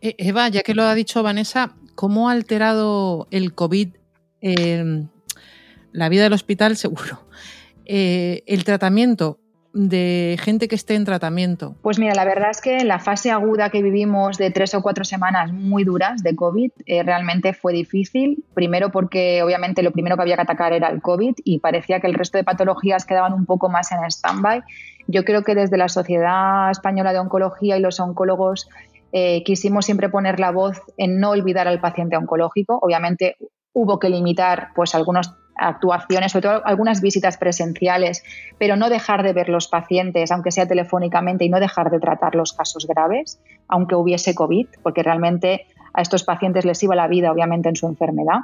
[0.00, 3.96] E, Eva, ya que lo ha dicho Vanessa, ¿cómo ha alterado el COVID
[4.40, 5.06] eh,
[5.92, 6.76] la vida del hospital?
[6.84, 7.26] Seguro.
[7.84, 9.41] Eh, el tratamiento
[9.72, 11.76] de gente que esté en tratamiento?
[11.82, 15.04] Pues mira, la verdad es que la fase aguda que vivimos de tres o cuatro
[15.04, 18.44] semanas muy duras de COVID, eh, realmente fue difícil.
[18.54, 22.06] Primero porque obviamente lo primero que había que atacar era el COVID y parecía que
[22.06, 24.62] el resto de patologías quedaban un poco más en stand-by.
[25.08, 28.68] Yo creo que desde la Sociedad Española de Oncología y los oncólogos
[29.12, 32.78] eh, quisimos siempre poner la voz en no olvidar al paciente oncológico.
[32.80, 33.36] Obviamente
[33.72, 38.22] hubo que limitar pues algunas actuaciones, sobre todo algunas visitas presenciales,
[38.58, 42.34] pero no dejar de ver los pacientes, aunque sea telefónicamente, y no dejar de tratar
[42.34, 47.32] los casos graves, aunque hubiese COVID, porque realmente a estos pacientes les iba la vida,
[47.32, 48.40] obviamente, en su enfermedad.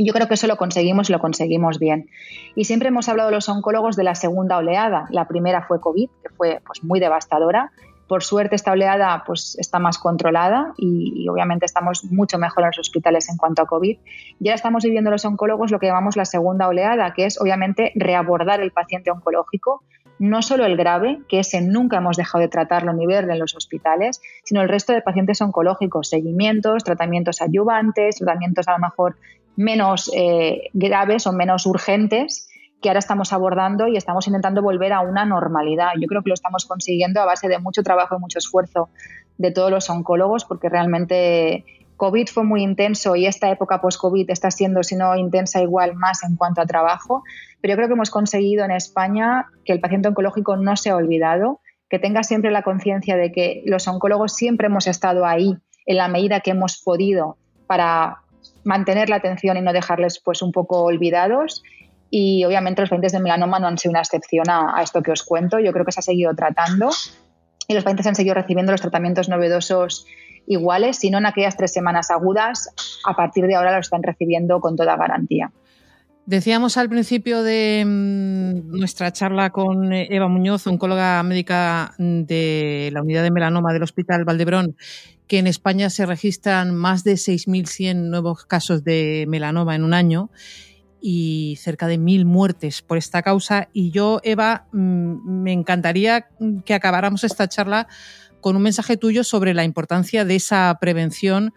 [0.00, 2.08] Y yo creo que eso lo conseguimos y lo conseguimos bien.
[2.54, 5.06] Y siempre hemos hablado los oncólogos de la segunda oleada.
[5.10, 7.72] La primera fue COVID, que fue pues, muy devastadora.
[8.08, 12.78] Por suerte esta oleada pues, está más controlada y, obviamente estamos mucho mejor en los
[12.78, 13.98] hospitales en cuanto a COVID.
[14.40, 17.92] Y ahora estamos viviendo los oncólogos lo que llamamos la segunda oleada, que es obviamente
[17.94, 19.82] reabordar el paciente oncológico,
[20.18, 23.54] no solo el grave, que ese nunca hemos dejado de tratarlo ni verlo en los
[23.54, 29.16] hospitales, sino el resto de pacientes oncológicos, seguimientos, tratamientos ayudantes, tratamientos a lo mejor
[29.54, 32.48] menos eh, graves o menos urgentes
[32.80, 35.90] que ahora estamos abordando y estamos intentando volver a una normalidad.
[36.00, 38.88] Yo creo que lo estamos consiguiendo a base de mucho trabajo y mucho esfuerzo
[39.36, 41.64] de todos los oncólogos porque realmente
[41.96, 46.22] COVID fue muy intenso y esta época post-COVID está siendo, si no intensa, igual más
[46.22, 47.24] en cuanto a trabajo.
[47.60, 50.96] Pero yo creo que hemos conseguido en España que el paciente oncológico no se ha
[50.96, 51.60] olvidado,
[51.90, 56.06] que tenga siempre la conciencia de que los oncólogos siempre hemos estado ahí en la
[56.06, 57.36] medida que hemos podido
[57.66, 58.18] para
[58.64, 61.62] mantener la atención y no dejarles pues un poco olvidados.
[62.10, 65.22] Y obviamente los pacientes de melanoma no han sido una excepción a, esto que os
[65.22, 65.58] cuento.
[65.58, 66.90] Yo creo que se ha seguido tratando
[67.66, 70.06] y los pacientes han seguido recibiendo los tratamientos novedosos
[70.46, 72.70] iguales, si no en aquellas tres semanas agudas,
[73.04, 75.52] a partir de ahora lo están recibiendo con toda garantía.
[76.24, 83.22] Decíamos al principio de mm, nuestra charla con Eva Muñoz, oncóloga médica de la unidad
[83.22, 84.76] de melanoma del Hospital Valdebrón,
[85.26, 90.30] que en España se registran más de 6.100 nuevos casos de melanoma en un año
[91.00, 93.68] y cerca de mil muertes por esta causa.
[93.72, 96.28] Y yo, Eva, mm, me encantaría
[96.64, 97.88] que acabáramos esta charla
[98.40, 101.52] con un mensaje tuyo sobre la importancia de esa prevención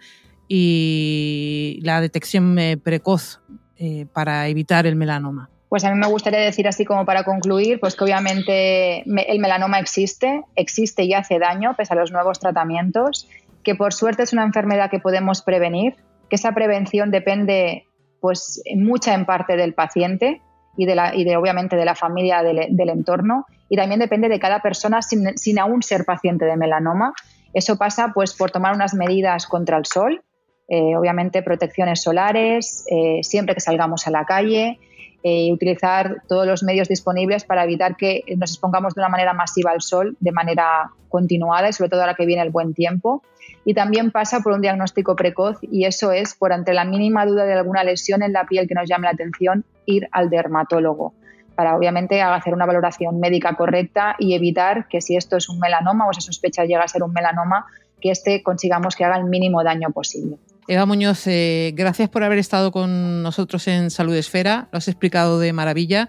[0.48, 3.40] y la detección eh, precoz
[3.78, 5.50] eh, para evitar el melanoma.
[5.70, 9.80] Pues a mí me gustaría decir así como para concluir, pues que obviamente el melanoma
[9.80, 13.30] existe, existe y hace daño pese a los nuevos tratamientos
[13.64, 15.96] que por suerte es una enfermedad que podemos prevenir,
[16.30, 17.88] que esa prevención depende
[18.22, 20.42] pues mucha en parte del paciente
[20.78, 24.40] y de, la, y de obviamente de la familia del, entorno y también depende de
[24.40, 27.14] cada persona sin, sin, aún ser paciente de melanoma.
[27.54, 30.24] Eso pasa pues por tomar unas medidas contra el sol,
[30.70, 34.80] eh, obviamente protecciones solares, eh, siempre que salgamos a la calle,
[35.24, 39.72] eh, utilizar todos los medios disponibles para evitar que nos expongamos de una manera masiva
[39.72, 43.22] al sol de manera continuada y sobre todo ahora que viene el buen tiempo.
[43.64, 47.46] Y también pasa por un diagnóstico precoz y eso es por ante la mínima duda
[47.46, 51.14] de alguna lesión en la piel que nos llame la atención ir al dermatólogo
[51.56, 56.08] para obviamente hacer una valoración médica correcta y evitar que si esto es un melanoma
[56.08, 57.68] o esa sospecha llega a ser un melanoma,
[58.00, 60.38] que este consigamos que haga el mínimo daño posible.
[60.72, 65.38] Eva Muñoz, eh, gracias por haber estado con nosotros en Salud Esfera, lo has explicado
[65.38, 66.08] de maravilla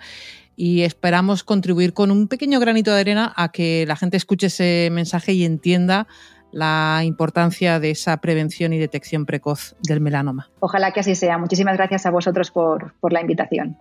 [0.54, 4.88] y esperamos contribuir con un pequeño granito de arena a que la gente escuche ese
[4.92, 6.06] mensaje y entienda
[6.52, 10.48] la importancia de esa prevención y detección precoz del melanoma.
[10.60, 11.38] Ojalá que así sea.
[11.38, 13.76] Muchísimas gracias a vosotros por, por la invitación.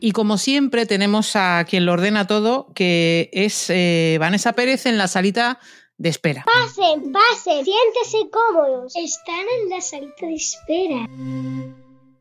[0.00, 4.98] Y como siempre tenemos a quien lo ordena todo, que es eh, Vanessa Pérez en
[4.98, 5.58] la salita
[5.96, 6.44] de espera.
[6.44, 8.94] Pasen, pasen, siéntese cómodos.
[8.96, 11.06] Están en la salita de espera.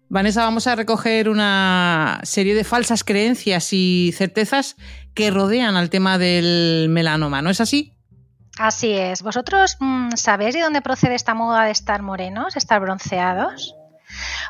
[0.09, 4.77] Vanessa, vamos a recoger una serie de falsas creencias y certezas
[5.13, 7.93] que rodean al tema del melanoma, ¿no es así?
[8.57, 9.21] Así es.
[9.21, 13.75] ¿Vosotros mmm, sabéis de dónde procede esta moda de estar morenos, estar bronceados?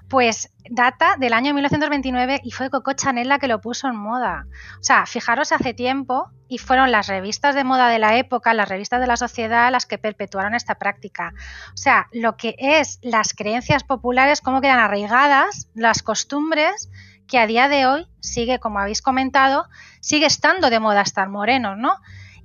[0.10, 4.46] Pues data del año 1929 y fue Coco Chanel la que lo puso en moda.
[4.80, 8.70] O sea, fijaros hace tiempo y fueron las revistas de moda de la época, las
[8.70, 11.34] revistas de la sociedad las que perpetuaron esta práctica.
[11.74, 16.90] O sea, lo que es las creencias populares, cómo quedan arraigadas, las costumbres
[17.28, 19.68] que a día de hoy sigue, como habéis comentado,
[20.00, 21.98] sigue estando de moda estar morenos, ¿no?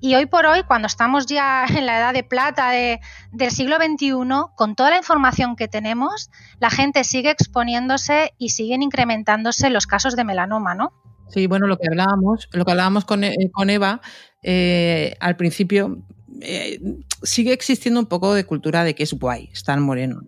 [0.04, 4.12] Y hoy por hoy, cuando estamos ya en la edad de plata del siglo XXI,
[4.56, 10.16] con toda la información que tenemos, la gente sigue exponiéndose y siguen incrementándose los casos
[10.16, 10.92] de melanoma, ¿no?
[11.28, 13.36] Sí, bueno, lo que hablábamos, lo que hablábamos con, eh,
[13.68, 14.00] Eva
[14.42, 16.02] eh, al principio,
[16.40, 16.80] eh,
[17.22, 20.22] sigue existiendo un poco de cultura de que es guay estar moreno.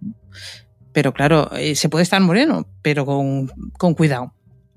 [0.93, 4.34] Pero claro, se puede estar moreno, pero con, con cuidado.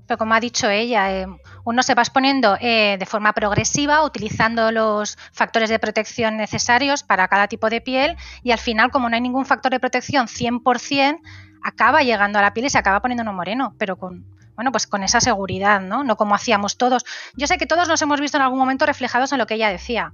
[0.08, 1.28] Pero como ha dicho ella, eh,
[1.65, 7.28] uno se va exponiendo eh, de forma progresiva, utilizando los factores de protección necesarios para
[7.28, 11.20] cada tipo de piel y al final, como no hay ningún factor de protección 100%,
[11.63, 14.88] acaba llegando a la piel y se acaba poniendo uno moreno, pero con, bueno, pues
[14.88, 16.04] con esa seguridad, ¿no?
[16.04, 17.06] No como hacíamos todos.
[17.36, 19.70] Yo sé que todos nos hemos visto en algún momento reflejados en lo que ella
[19.70, 20.13] decía.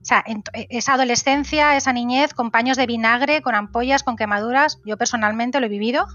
[0.00, 4.78] O sea, e, esa adolescencia, esa niñez con paños de vinagre, con ampollas, con quemaduras,
[4.84, 6.06] yo personalmente lo he vivido.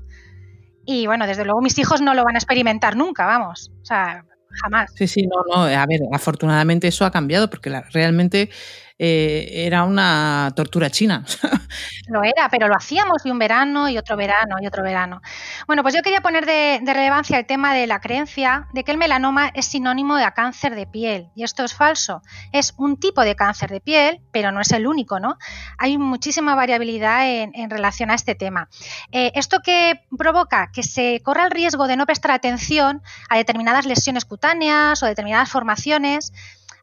[0.86, 3.72] Y bueno, desde luego mis hijos no lo van a experimentar nunca, vamos.
[3.82, 4.24] O sea,
[4.62, 4.92] jamás.
[4.96, 5.64] Sí, sí, no, no.
[5.64, 8.50] A ver, afortunadamente eso ha cambiado porque realmente
[8.98, 11.26] eh, era una tortura china.
[12.08, 15.22] Lo era, pero lo hacíamos y un verano y otro verano y otro verano.
[15.68, 18.98] Bueno, pues yo quería poner de, relevancia el tema de la creencia de que el
[18.98, 21.30] melanoma es sinónimo de cáncer de piel.
[21.36, 22.22] Y esto es falso.
[22.52, 25.38] Es un tipo de cáncer de piel, pero no es el único, ¿no?
[25.78, 28.70] Hay muchísima variabilidad en, relación a este tema.
[29.12, 30.70] Eh, ¿Esto que provoca?
[30.72, 35.50] Que se corra el riesgo de no prestar atención a determinadas lesiones cutáneas o determinadas
[35.50, 36.32] formaciones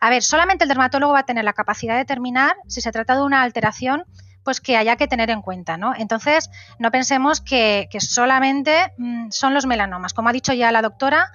[0.02, 3.14] a ver, solamente el dermatólogo va a tener la capacidad de determinar si se trata
[3.14, 4.04] de una alteración
[4.42, 5.94] pues que haya que tener en cuenta, ¿no?
[5.96, 10.12] Entonces, no pensemos que, solamente mm, son los melanomas.
[10.12, 11.30] Como ha dicho ya la doctora,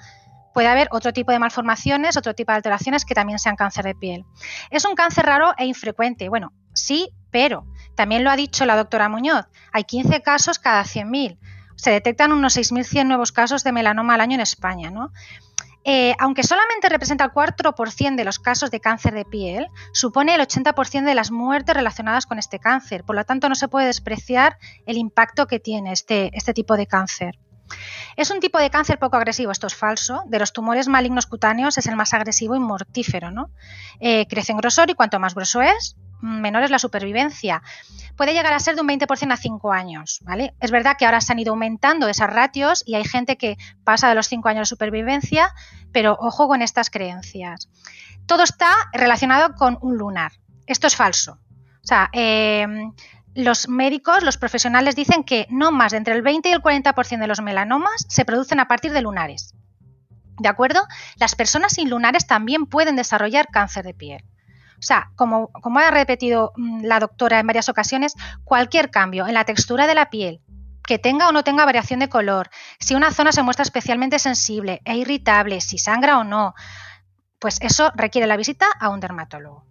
[0.53, 3.95] puede haber otro tipo de malformaciones, otro tipo de alteraciones que también sean cáncer de
[3.95, 4.25] piel.
[4.69, 6.27] Es un cáncer raro e infrecuente.
[6.27, 9.45] Bueno, sí, pero también lo ha dicho la doctora Muñoz.
[9.71, 11.37] Hay 15 casos cada 100.000.
[11.77, 15.13] Se detectan unos 6.100 nuevos casos de melanoma al año en España, ¿no?
[15.89, 20.41] Eh, aunque solamente representa el 4% de los casos de cáncer de piel, supone el
[20.41, 23.05] 80% de las muertes relacionadas con este cáncer.
[23.05, 26.87] Por lo tanto, no se puede despreciar el impacto que tiene este, este tipo de
[26.87, 27.39] cáncer.
[28.17, 30.23] Es un tipo de cáncer poco agresivo, esto es falso.
[30.27, 33.31] De los tumores malignos cutáneos es el más agresivo y mortífero.
[33.31, 33.51] ¿no?
[34.01, 37.61] Eh, crece en grosor y cuanto más grueso es, menor es la supervivencia.
[38.15, 40.53] Puede llegar a ser de un 20% a 5 años, ¿vale?
[40.59, 44.09] Es verdad que ahora se han ido aumentando esas ratios y hay gente que pasa
[44.09, 45.53] de los 5 años de supervivencia,
[45.91, 47.69] pero ojo con estas creencias.
[48.25, 50.33] Todo está relacionado con un lunar.
[50.65, 51.39] Esto es falso.
[51.83, 52.91] O sea, em,
[53.33, 57.21] los médicos, los profesionales dicen que no más de entre el 20 y el 40%
[57.21, 59.53] de los melanomas se producen a partir de lunares.
[60.39, 60.81] ¿De acuerdo?
[61.17, 64.23] Las personas sin lunares también pueden desarrollar cáncer de piel.
[64.79, 68.13] O sea, como, como ha repetido mm, la doctora en varias ocasiones,
[68.43, 70.41] cualquier cambio en la textura de la piel,
[70.85, 74.81] que tenga o no tenga variación de color, si una zona se muestra especialmente sensible
[74.85, 76.53] e irritable, si sangra o no,
[77.39, 79.66] pues eso requiere la visita a un dermatólogo.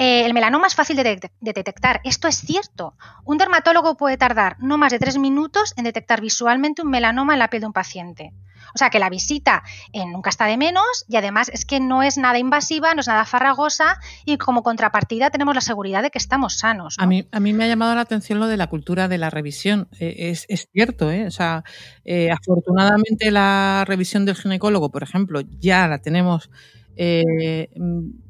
[0.00, 2.94] Eh, el melanoma es fácil de, detectar, esto es cierto.
[3.26, 7.38] Un dermatólogo puede tardar no más de tres minutos en detectar visualmente un melanoma en
[7.38, 8.32] la piel de un paciente.
[8.74, 12.02] O sea que la visita eh, nunca está de menos y además es que no
[12.02, 16.18] es nada invasiva, no es nada farragosa y como contrapartida tenemos la seguridad de que
[16.18, 16.94] estamos sanos.
[16.98, 19.28] A, mí, a mí me ha llamado la atención lo de la cultura de la
[19.28, 19.88] revisión.
[19.98, 21.26] E, es, es, cierto, ¿eh?
[21.26, 21.62] O sea,
[22.06, 26.48] eh, afortunadamente la revisión del ginecólogo, por ejemplo, ya la tenemos
[26.96, 27.68] eh,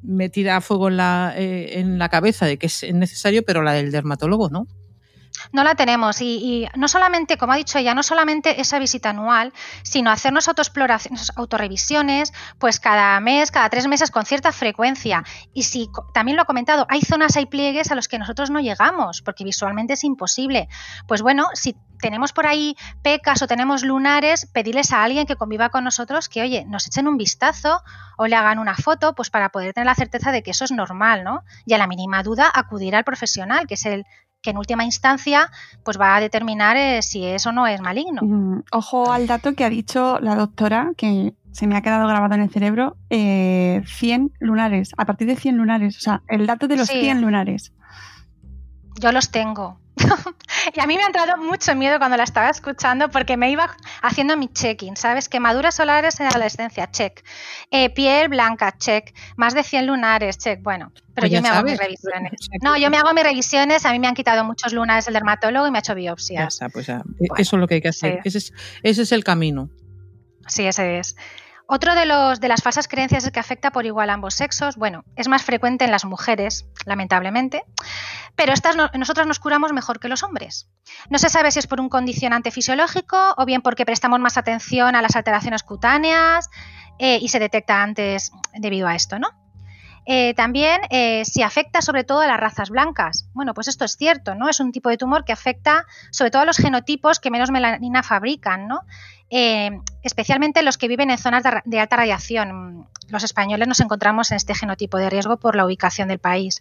[0.02, 3.92] metida a fuego en la, en la cabeza de que es necesario, pero la del
[3.92, 4.66] dermatólogo no.
[5.52, 9.52] No la tenemos y, no solamente, como ha dicho ella, no solamente esa visita anual,
[9.82, 15.24] sino hacernos autoexploraciones, autorrevisiones, pues cada mes, cada tres meses con cierta frecuencia.
[15.52, 18.60] Y si también lo ha comentado, hay zonas, hay pliegues a los que nosotros no
[18.60, 20.68] llegamos, porque visualmente es imposible.
[21.08, 25.68] Pues bueno, si tenemos por ahí pecas o tenemos lunares, pedirles a alguien que conviva
[25.68, 27.82] con nosotros que, oye, nos echen un vistazo
[28.16, 30.72] o le hagan una foto, pues para poder tener la certeza de que eso es
[30.72, 31.42] normal, ¿no?
[31.66, 34.04] Y a la mínima duda acudir al profesional, que es el
[34.42, 35.50] que en última instancia
[35.84, 38.22] pues va a determinar eh, si eso no es maligno.
[38.22, 42.34] Mm, ojo al dato que ha dicho la doctora, que se me ha quedado grabado
[42.34, 46.68] en el cerebro, 100 eh, lunares, a partir de 100 lunares, o sea, el dato
[46.68, 47.72] de los 100 lunares.
[49.00, 49.80] Yo los tengo.
[50.74, 53.76] y a mí me ha entrado mucho miedo cuando la estaba escuchando porque me iba
[54.02, 55.28] haciendo mi check-in, ¿sabes?
[55.28, 57.24] Quemaduras solares en la adolescencia, check.
[57.70, 59.14] Eh, piel blanca, check.
[59.36, 60.62] Más de 100 lunares, check.
[60.62, 62.32] Bueno, pero pues yo me hago mis revisiones.
[62.62, 63.86] No, yo me hago mis revisiones.
[63.86, 66.60] A mí me han quitado muchos lunares el dermatólogo y me ha hecho biopsias.
[66.72, 67.02] pues Eso
[67.38, 68.20] es lo que hay que hacer.
[68.24, 69.70] Ese, es, ese es el camino.
[70.46, 71.16] Sí, ese es.
[71.72, 74.74] Otro de, los, de las falsas creencias es que afecta por igual a ambos sexos.
[74.74, 77.62] Bueno, es más frecuente en las mujeres, lamentablemente,
[78.40, 80.66] pero estas nosotras nos curamos mejor que los hombres.
[81.10, 84.96] No se sabe si es por un condicionante fisiológico o bien porque prestamos más atención
[84.96, 86.48] a las alteraciones cutáneas
[86.98, 89.28] eh, y se detecta antes debido a esto, ¿no?
[90.12, 93.28] Eh, también eh, si afecta sobre todo a las razas blancas.
[93.32, 94.48] Bueno, pues esto es cierto, ¿no?
[94.48, 98.02] Es un tipo de tumor que afecta sobre todo a los genotipos que menos melanina
[98.02, 98.80] fabrican, ¿no?
[99.30, 99.70] Eh,
[100.02, 102.88] especialmente los que viven en zonas de, alta radiación.
[103.06, 106.60] Los españoles nos encontramos en este genotipo de riesgo por la ubicación del país.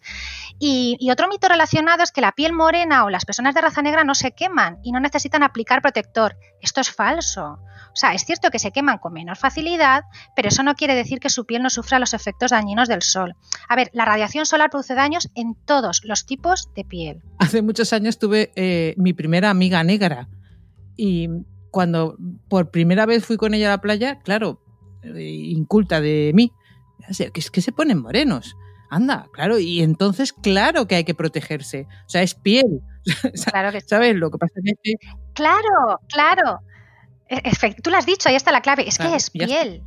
[0.60, 4.04] Y, otro mito relacionado es que la piel morena o las personas de raza negra
[4.04, 6.38] no se queman y no necesitan aplicar protector.
[6.62, 7.58] Esto es falso.
[7.92, 10.04] O sea, es cierto que se queman con menor facilidad,
[10.36, 13.36] pero eso no quiere decir que su piel no sufra los efectos dañinos del sol.
[13.68, 17.24] A ver, la radiación solar produce daños en todos los tipos de piel.
[17.40, 20.30] Hace muchos años tuve eh, mi primera amiga negra
[20.96, 21.30] y
[21.72, 22.18] cuando
[22.48, 24.62] por primera vez fui con ella a la playa, claro,
[25.04, 26.52] eh, inculta de mí,
[27.08, 28.56] es que se ponen morenos.
[28.90, 31.88] Anda, claro, y entonces claro que hay que protegerse.
[32.06, 32.82] O sea, es piel.
[33.52, 34.16] Claro que ¿Sabes?
[34.16, 34.94] Lo que pasa es que...
[35.34, 36.60] Claro, claro.
[37.30, 37.42] E,
[37.84, 38.88] tú lo has dicho, ahí está la clave.
[38.88, 39.84] Es que es piel.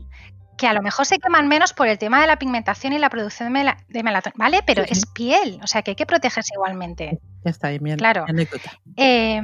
[0.57, 3.11] Que a lo mejor se queman menos por el tema de la pigmentación y la
[3.11, 4.61] producción de, de melatonina, ¿vale?
[4.64, 7.18] Pero Sí, es piel, o sea que hay que protegerse igualmente.
[7.45, 8.24] Ya está, mi an- Claro.
[8.28, 8.70] anécdota.
[8.97, 9.40] Eh,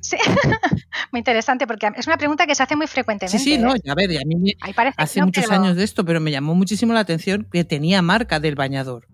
[0.00, 0.16] sí.
[1.10, 3.38] muy interesante porque es una pregunta que se hace muy frecuentemente.
[3.38, 3.80] Sí, sí, no, ¿eh?
[3.82, 6.20] ya a ver, a mí me- Ahí hace no, muchos pero- años de esto, pero
[6.20, 9.08] me llamó muchísimo la atención que tenía marca del bañador.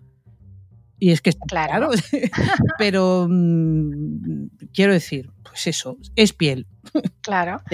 [0.99, 1.89] Y es que está Claro.
[1.89, 1.91] claro,
[2.77, 6.67] pero mm, quiero decir, pues eso, es piel.
[7.21, 7.61] Claro.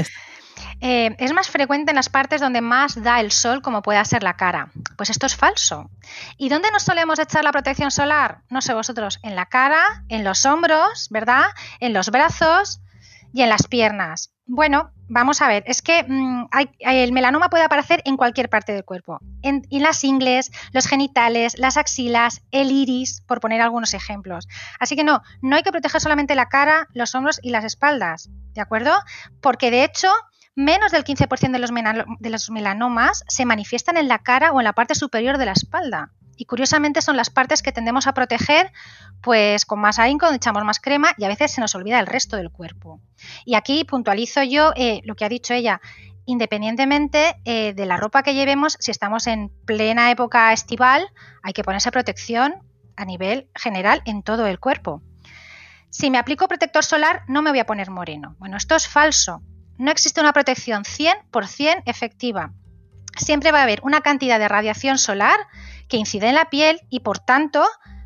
[0.81, 4.21] Eh, es más frecuente en las partes donde más da el sol, como pueda ser
[4.21, 4.71] la cara.
[4.97, 5.89] Pues esto es falso.
[6.37, 8.41] ¿Y dónde nos solemos echar la protección solar?
[8.49, 11.45] No sé vosotros, en la cara, en los hombros, ¿verdad?
[11.79, 12.81] En los brazos
[13.33, 14.32] y en las piernas.
[14.45, 18.73] Bueno, vamos a ver, es que mm, hay- el melanoma puede aparecer en cualquier parte
[18.73, 23.93] del cuerpo, en, en las ingles, los genitales, las axilas, el iris, por poner algunos
[23.93, 24.47] ejemplos.
[24.79, 28.29] Así que no, no hay que proteger solamente la cara, los hombros y las espaldas,
[28.53, 28.91] ¿de acuerdo?
[29.41, 30.09] Porque de hecho,
[30.55, 31.51] menos del 15%
[32.19, 35.53] de los, melanomas se manifiestan en la cara o en la parte superior de la
[35.53, 36.11] espalda.
[36.35, 38.71] Y curiosamente son las partes que tendemos a proteger
[39.21, 42.37] pues con más ahínco, echamos más crema y a veces se nos olvida el resto
[42.37, 42.99] del cuerpo.
[43.45, 45.79] Y aquí puntualizo yo eh, lo que ha dicho ella.
[46.25, 51.07] Independientemente eh, de la ropa que llevemos, si estamos en plena época estival,
[51.43, 52.55] hay que ponerse protección
[52.95, 55.01] a nivel general en todo el cuerpo.
[55.89, 58.35] Si me aplico protector solar, no me voy a poner moreno.
[58.39, 59.43] Bueno, esto es falso.
[59.83, 62.53] No existe una protección 100% efectiva.
[63.17, 65.37] Siempre va a haber una cantidad de radiación solar
[65.89, 67.65] que incide en la piel y por tanto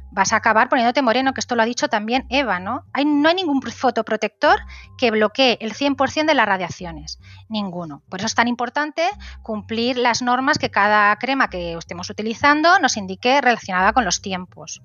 [0.10, 2.86] vas a acabar poniéndote moreno, que esto lo ha dicho también Eva, ¿no?
[2.94, 4.60] Hay, no hay ningún fotoprotector
[4.98, 8.02] que bloquee el 100% de las radiaciones, ninguno.
[8.10, 9.08] Por eso es tan importante
[9.44, 14.82] cumplir las normas que cada crema que estemos utilizando nos indique relacionada con los tiempos.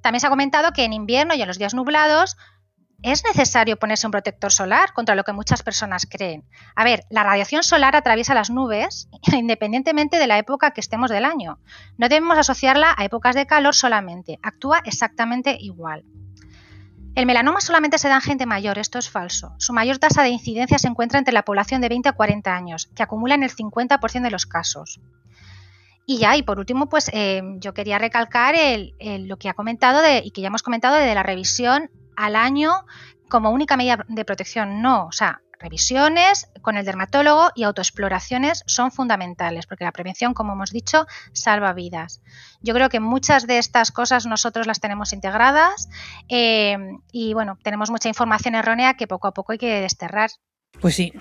[0.00, 2.38] También se ha comentado que en invierno y en los días nublados
[3.02, 6.44] es necesario ponerse un protector solar contra lo que muchas personas creen.
[6.76, 11.24] A ver, la radiación solar atraviesa las nubes independientemente de la época que estemos del
[11.24, 11.58] año.
[11.98, 16.04] No debemos asociarla a épocas de calor solamente, actúa exactamente igual.
[17.14, 19.54] El melanoma solamente se da en gente mayor, esto es falso.
[19.58, 22.90] Su mayor tasa de incidencia se encuentra entre la población de 20 a 40 años,
[22.94, 24.98] que acumulan el 50% de los casos.
[26.06, 28.54] Y ya, y por último, pues eh, yo quería recalcar
[28.98, 32.72] lo que ha comentado y que ya hemos comentado de la revisión al año
[33.28, 34.82] como única medida de protección.
[34.82, 40.52] No, o sea, revisiones con el dermatólogo y autoexploraciones son fundamentales, porque la prevención, como
[40.52, 42.20] hemos dicho, salva vidas.
[42.60, 45.88] Yo creo que muchas de estas cosas nosotros las tenemos integradas
[46.28, 46.76] eh,
[47.12, 50.30] y bueno, tenemos mucha información errónea que poco a poco hay que desterrar.
[50.80, 51.12] Pues sí,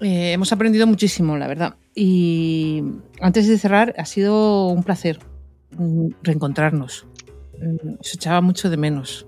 [0.00, 1.76] eh, hemos aprendido muchísimo, la verdad.
[1.94, 2.82] Y
[3.20, 5.18] antes de cerrar, ha sido un placer
[5.70, 7.06] mm, reencontrarnos.
[7.58, 9.26] Mm, Se echaba mucho de menos.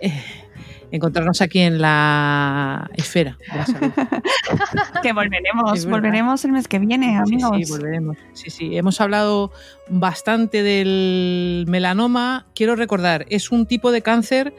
[0.00, 0.12] Eh,
[0.90, 3.92] encontrarnos aquí en la esfera de la salud.
[5.02, 7.50] Que volveremos, volveremos el mes que viene, Sí, amigos.
[7.66, 8.16] sí, volveremos.
[8.32, 9.52] Sí, sí, hemos hablado
[9.88, 12.46] bastante del melanoma.
[12.54, 14.54] Quiero recordar, es un tipo de cáncer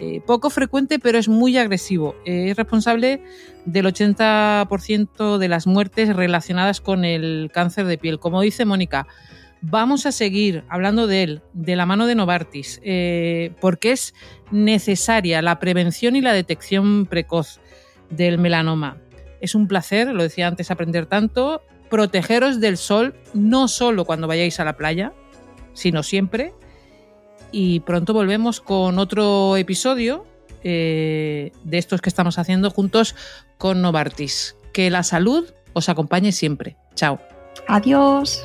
[0.00, 2.14] eh, poco frecuente, pero es muy agresivo.
[2.24, 3.22] Eh, es responsable
[3.64, 8.18] del 80% de las muertes relacionadas con el cáncer de piel.
[8.20, 9.06] Como dice Mónica,
[9.60, 14.14] vamos a seguir hablando de él, de la mano de Novartis, eh, porque es
[14.50, 17.60] necesaria la prevención y la detección precoz
[18.10, 18.98] del melanoma.
[19.40, 21.62] Es un placer, lo decía antes, aprender tanto.
[21.90, 25.12] Protegeros del sol, no solo cuando vayáis a la playa,
[25.72, 26.52] sino siempre.
[27.50, 30.26] Y pronto volvemos con otro episodio
[30.62, 33.14] eh, de estos que estamos haciendo juntos
[33.56, 34.56] con Novartis.
[34.72, 36.76] Que la salud os acompañe siempre.
[36.94, 37.18] Chao.
[37.68, 38.44] Adiós.